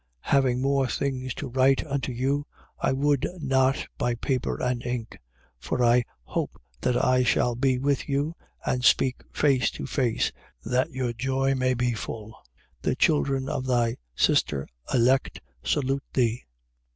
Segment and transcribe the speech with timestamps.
[0.25, 0.31] 1:12.
[0.33, 2.47] Having more things to write unto you,
[2.79, 5.15] I would not by paper and ink:
[5.59, 8.33] for I hope that I shall be with you
[8.65, 10.31] and speak face to face,
[10.65, 12.31] that your joy may be full.
[12.81, 12.81] 1:13.
[12.81, 16.45] The children of thy sister Elect salute thee.